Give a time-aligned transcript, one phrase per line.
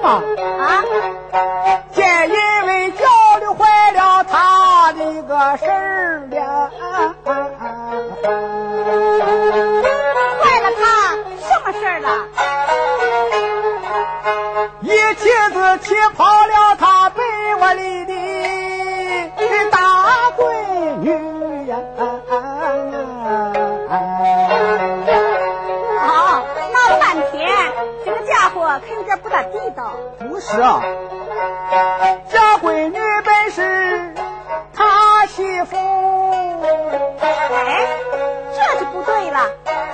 [0.00, 0.22] 嘛？
[0.58, 0.84] 啊？
[1.92, 3.04] 见因为教
[3.40, 6.70] 的坏了他的个事儿了。
[10.42, 10.82] 坏了他
[11.46, 12.08] 什么事儿了？
[14.80, 16.76] 一妻子气跑了
[28.68, 29.92] 个家伙可有点不大地道。
[30.18, 30.82] 不是啊，
[32.30, 34.12] 这闺女本是
[34.74, 35.76] 他媳妇。
[37.50, 37.86] 哎，
[38.54, 39.46] 这就不对了。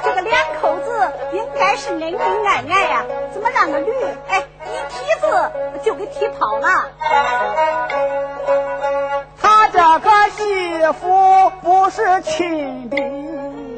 [0.03, 3.93] 这个两口子应该是恩恩爱爱呀，怎么让个驴
[4.29, 5.53] 哎一蹄子
[5.85, 6.87] 就给踢跑了？
[9.41, 12.97] 他这个媳妇不是亲的，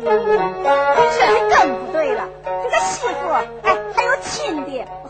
[0.05, 2.23] 这就更不对了。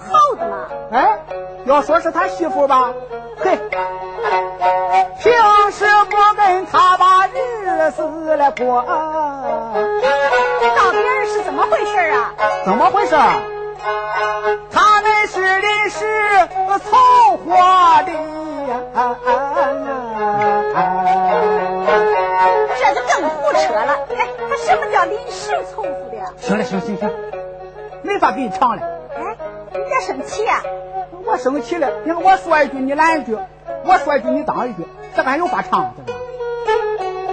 [0.06, 0.68] 这个媳妇哎还有亲的嘛？
[0.92, 1.18] 哎，
[1.66, 2.92] 要说是他媳妇吧，
[3.38, 3.58] 嘿，
[5.20, 5.32] 平
[5.72, 6.04] 时我
[6.36, 8.84] 跟他把日子来过。
[10.60, 12.32] 这到底是怎么回事啊？
[12.64, 13.16] 怎么回事？
[14.70, 16.04] 他们是临时
[16.84, 16.96] 凑
[17.36, 17.50] 合
[18.04, 18.12] 的
[18.68, 18.70] 呀。
[22.78, 23.92] 这就更胡扯了。
[24.16, 26.24] 哎，他什么叫临时凑合的呀？
[26.38, 27.10] 行了，行行行，
[28.02, 28.82] 没法给你唱了。
[28.82, 30.62] 哎，你别生气呀、
[31.24, 33.38] 我生气了，你看我说一句你拦一句，
[33.84, 36.18] 我说一句你当一句，这个还有法唱这个？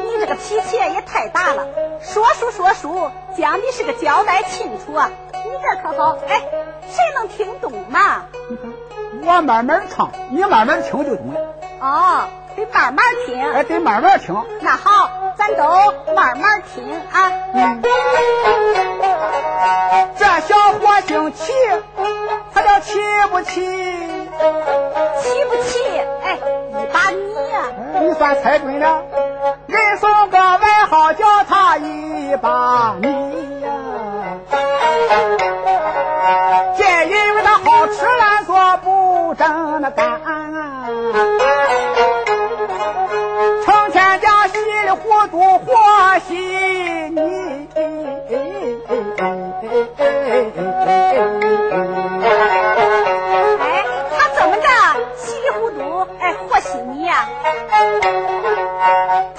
[0.01, 1.67] 你这个脾气也太大了，
[2.01, 6.41] 说书说书讲的是个交代清楚啊，你这可好，哎，
[6.87, 8.25] 谁能听懂嘛？
[9.25, 11.39] 我慢慢唱，你慢慢听就懂了。
[11.79, 13.41] 哦，得慢慢听。
[13.41, 14.35] 哎，得慢慢听。
[14.61, 17.31] 那好，咱都慢慢听啊。
[17.53, 17.81] 嗯。
[20.15, 21.53] 这小伙姓齐，
[22.53, 22.99] 他叫齐
[23.31, 23.61] 不齐？
[25.21, 25.79] 齐不齐？
[26.23, 26.37] 哎，
[26.69, 29.03] 一把你呀、哎你算猜准了。
[29.67, 33.07] 人送个外号叫他一把米
[46.13, 47.67] 和稀泥。
[53.59, 54.67] 哎，他怎么着
[55.17, 57.27] 稀里糊涂哎和稀泥呀、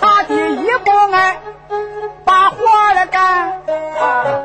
[0.00, 1.38] 他第一不爱
[2.24, 2.56] 把活
[2.96, 3.62] 来干，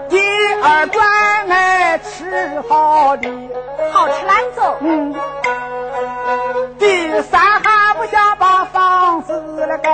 [0.08, 0.20] 第
[0.62, 3.28] 二专爱吃好的，
[3.92, 4.78] 好吃懒做。
[4.82, 5.16] 嗯，
[6.78, 9.90] 第三还不想把房子来盖，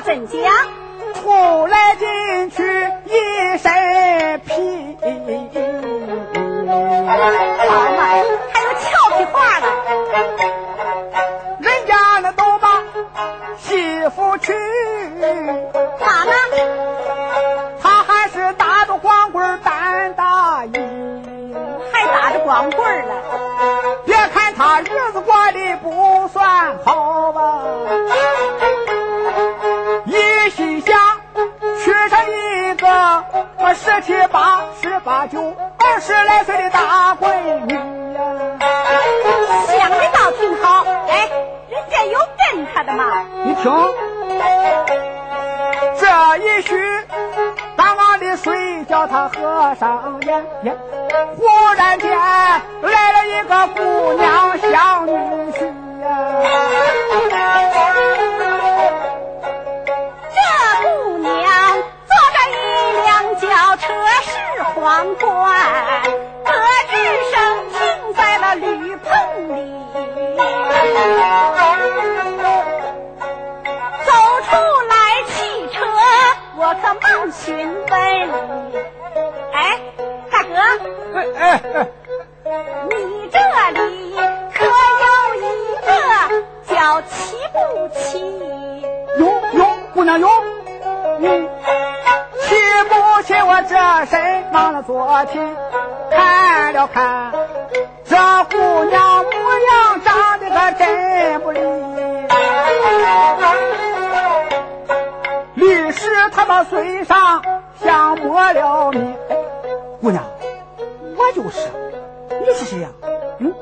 [0.00, 0.40] 此话怎讲？
[1.14, 2.62] 出来进去
[3.04, 4.96] 一身皮。
[7.06, 7.16] 好
[7.96, 8.02] 嘛，
[8.52, 8.84] 还有俏
[9.18, 9.66] 皮话呢。
[11.60, 12.82] 人家那都把
[13.58, 14.54] 媳妇娶，
[15.98, 16.32] 他呢？
[17.82, 20.70] 他还是打着光棍儿担大衣。
[21.92, 23.14] 还打着光棍呢。
[24.06, 27.62] 别看他日子过得不算好吧，
[32.10, 33.24] 上一个
[33.72, 37.32] 十七八、十八九、二十来岁的大闺
[37.66, 37.74] 女
[38.14, 38.20] 呀。
[39.68, 41.28] 想的倒挺好，哎，
[41.68, 43.24] 人家有跟他的吗。
[43.44, 43.72] 你听，
[46.00, 46.76] 这一许，
[47.76, 50.74] 当晚的睡叫他合上眼呀，
[51.36, 51.46] 忽
[51.76, 55.12] 然间来了一个姑娘小女
[55.52, 55.64] 婿
[56.02, 56.08] 呀。
[57.30, 58.29] 这
[64.90, 65.22] 皇冠，
[66.44, 66.50] 隔
[66.90, 66.94] 日
[67.30, 67.38] 生
[67.70, 67.78] 停
[68.12, 69.08] 在了驴棚
[69.54, 69.58] 里。
[74.04, 74.10] 走
[74.42, 74.50] 出
[74.88, 74.92] 来
[75.28, 75.30] 汽
[75.68, 75.78] 车，
[76.56, 77.46] 我可忙询
[77.88, 77.94] 问。
[79.52, 79.78] 哎，
[80.28, 80.54] 大哥，
[81.14, 81.42] 哎哎
[81.72, 81.86] 哎，
[82.90, 82.90] 你
[83.30, 83.38] 这
[83.70, 83.78] 里
[84.52, 85.06] 可有
[85.36, 85.46] 一
[85.86, 85.88] 个
[86.66, 87.56] 叫齐不
[87.94, 88.18] 齐？
[89.20, 89.22] 有
[89.52, 89.60] 有，
[89.94, 90.28] 姑娘有，
[91.20, 91.48] 嗯，
[93.50, 95.56] 我这身忙了昨天，
[96.08, 97.32] 看了看
[98.04, 98.16] 这
[98.48, 101.60] 姑娘模样，长得可真不利。
[105.54, 107.42] 律师他把嘴上
[107.82, 109.16] 像抹了蜜，
[110.00, 110.22] 姑娘，
[111.16, 111.66] 我就是，
[112.28, 112.88] 你是谁呀？
[113.38, 113.52] 嗯，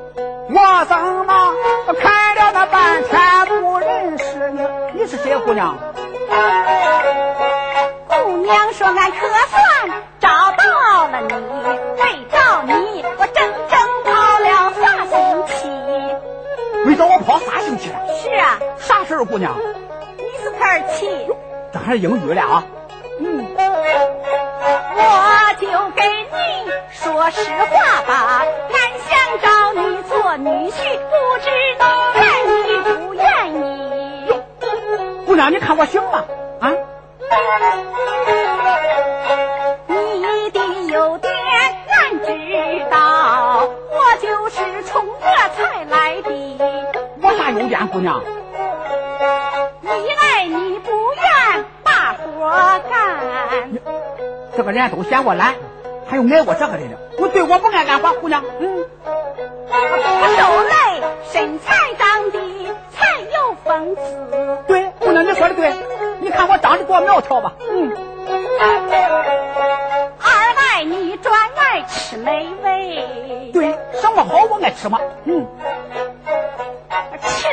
[0.51, 1.55] 我怎么
[1.99, 4.61] 看了那半天不认识你？
[5.01, 5.79] 你是谁，姑娘？
[8.49, 11.35] 姑娘说俺可算找到了你，
[12.01, 12.03] 为
[12.33, 15.69] 找你我整整跑了仨星期。
[16.87, 17.99] 为找我跑仨星期了？
[18.17, 18.59] 是啊。
[18.79, 19.55] 啥事儿，姑娘？
[20.17, 21.29] 你是科儿七。
[21.75, 22.65] 这还是英语了啊？
[23.21, 23.45] 嗯。
[24.97, 28.81] 我就给你说实话吧，俺
[29.11, 29.13] 想
[29.43, 31.13] 找你做女婿，不
[31.45, 31.85] 知道
[32.15, 32.25] 愿
[32.67, 33.23] 意不愿
[33.53, 34.33] 意？
[35.27, 36.25] 姑娘，你看我行吗？
[36.63, 36.73] 啊？
[47.69, 48.23] 我啥优点，姑娘？
[49.83, 52.51] 一来你不愿把活
[52.89, 53.21] 干，
[54.57, 55.55] 这个人都嫌我懒，
[56.09, 56.97] 还有爱我这个人呢。
[57.19, 58.43] 我对我不爱干活，姑娘。
[58.59, 58.87] 嗯。
[59.05, 62.41] 不受累，身材长得
[62.91, 64.59] 才有风姿。
[64.67, 65.71] 对，姑娘你说的对。
[66.21, 67.53] 你看我长得多苗条吧？
[67.71, 67.93] 嗯。
[70.21, 73.51] 二来你专爱吃美味。
[73.53, 74.99] 对，什么好我爱吃嘛。
[75.25, 75.47] 嗯。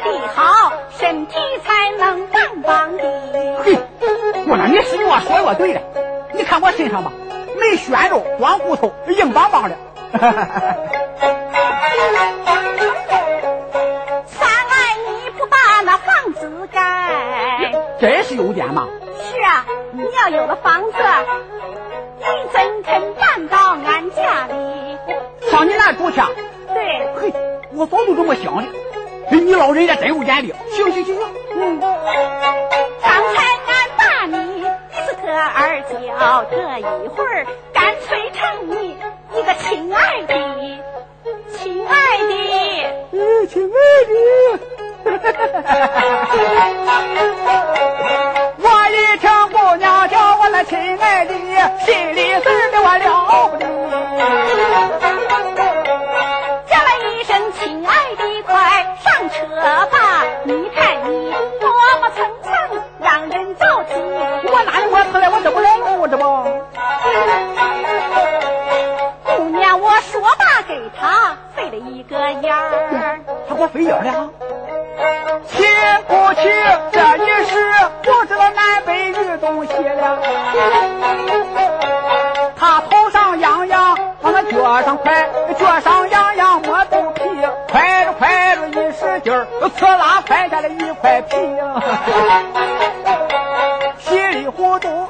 [0.05, 3.03] 吃的好，身体才能棒棒的。
[3.63, 3.75] 嘿，
[4.45, 5.81] 姑娘，你是我说我对了。
[6.31, 7.11] 你看我身上吧，
[7.59, 9.75] 没鲜肉，光骨头，硬邦邦的。
[14.27, 18.87] 三来你不把那房子盖，真是优点嘛。
[19.23, 20.97] 是啊，你要有了房子，
[22.19, 24.99] 你怎肯搬到俺家里？
[25.49, 26.21] 上你那住去？
[26.67, 27.07] 对。
[27.19, 27.33] 嘿，
[27.73, 28.63] 我早就这么想的。
[29.31, 30.53] 哎，你老人家真有眼力。
[30.71, 31.23] 行行行行，
[31.55, 31.79] 嗯。
[31.79, 34.65] 刚才俺打你，你
[35.07, 38.97] 是个二娇，这一会儿干脆成你
[39.33, 40.33] 一个亲爱的，
[41.57, 42.33] 亲爱的，
[43.11, 44.11] 嗯，亲爱的。
[48.57, 51.33] 我一听姑娘叫我那亲爱的，
[51.85, 53.57] 心里事儿的我了不
[73.75, 74.29] 他给我费眼了。
[75.47, 75.63] 气
[76.07, 76.41] 不起？
[76.91, 77.53] 这一世
[78.01, 80.19] 不知道南北与东西了。
[82.57, 85.27] 他头上痒痒，往他脚上快，
[85.59, 87.21] 脚上痒痒摸肚皮，
[87.69, 89.45] 快着快着一使劲儿，
[89.77, 91.35] 刺啦快下来一块皮，
[93.99, 95.07] 稀里糊涂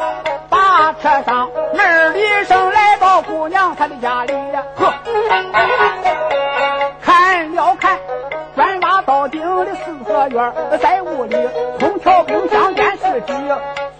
[0.50, 4.93] 把车上门里声来到姑娘她的家里呀，呵，
[10.81, 11.35] 在屋里
[11.79, 13.33] 空调、冰箱、电视机、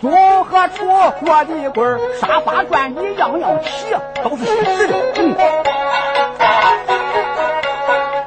[0.02, 0.86] 综合厨、
[1.22, 1.86] 落地柜、
[2.20, 4.96] 沙发、转椅，样样齐，都是新式的。
[5.16, 5.36] 嗯。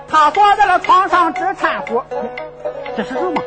[0.08, 2.04] 他坐在了床上直掺和，
[2.96, 3.42] 这是什么？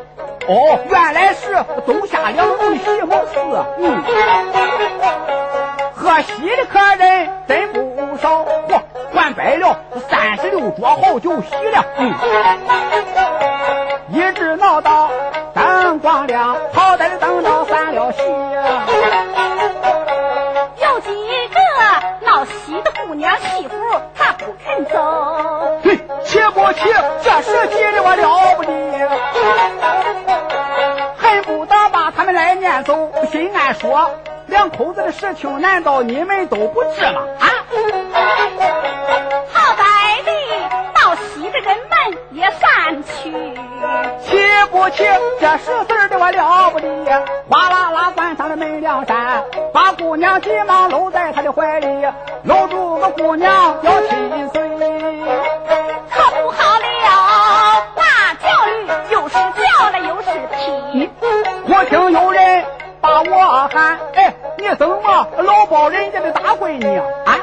[0.47, 3.39] 哦，原来是冬夏两轮席梦思。
[3.79, 4.03] 嗯。
[5.95, 8.81] 喝西的客人真不少，嚯！
[9.13, 12.13] 换摆了三十六桌好酒席了，嗯，
[14.13, 15.09] 一直闹到
[15.53, 18.21] 灯光亮，好歹的等到散了席。
[20.83, 21.09] 有几
[21.47, 21.57] 个
[22.25, 23.73] 闹喜的姑娘媳妇，
[24.13, 25.79] 她不肯走。
[25.83, 26.93] 嘿，气不气？
[27.23, 28.71] 这事急的我了不得，
[31.17, 33.09] 恨不得把他们来撵走。
[33.31, 34.11] 心安说。
[34.47, 37.21] 两口子的事情，难道你们都不知吗？
[37.39, 37.47] 啊！
[44.81, 45.03] 不气？
[45.39, 46.87] 这是事儿的我了不得，
[47.47, 51.87] 哗啦啦翻上了门梁山，把姑娘急忙搂在他的怀里，
[52.45, 54.61] 搂住个姑娘要亲嘴，
[56.09, 58.71] 可不好了，那叫驴
[59.11, 61.11] 又是叫了又是踢，
[61.67, 62.65] 我听有人
[62.99, 64.33] 把我喊，哎。
[64.57, 67.03] 你怎么老抱人家的大闺女啊？
[67.25, 67.33] 啊！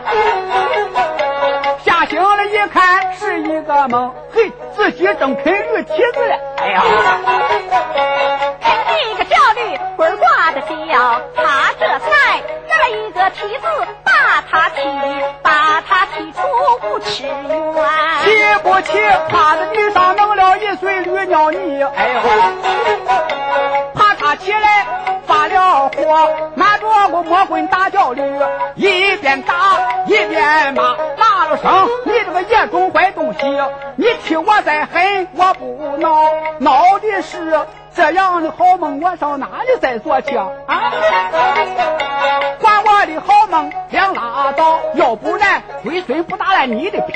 [1.84, 3.27] 吓醒了，一看是
[3.68, 6.38] 的吗嘿自己正开驴蹄子了。
[6.56, 6.82] 哎呀。
[8.60, 13.66] 啃这个叫驴棍挂的小他这才拿了一个蹄子
[14.04, 14.80] 把他踢
[15.42, 16.40] 把他踢出
[16.82, 17.84] 五尺远
[18.22, 18.28] 起
[18.62, 18.98] 不起
[19.28, 22.20] 趴在地上弄了一水驴尿泥哎呦。
[23.94, 24.86] 怕他起来
[25.26, 28.22] 发了火拿着个魔棍打脚驴
[28.76, 29.54] 一边打
[30.06, 31.88] 一边骂骂了声
[32.58, 33.38] 你这种坏东西，
[33.94, 36.24] 你替我再狠我不恼，
[36.58, 37.60] 恼的是。
[37.94, 40.52] 这样的好梦，我上哪里再做去啊？
[42.60, 47.14] 管我的好梦两拉倒，要不然龟孙不打烂你的皮。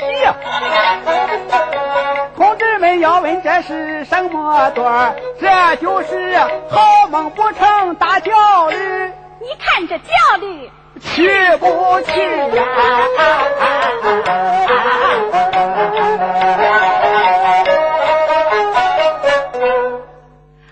[2.35, 6.37] 同志们要问这是什么段这就是
[6.69, 8.31] 好梦不成大焦
[8.69, 8.77] 虑。
[9.39, 10.69] 你看这焦虑，
[10.99, 12.19] 去不去
[12.55, 12.63] 呀？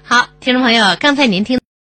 [0.04, 1.61] 好听众朋友，刚才您听。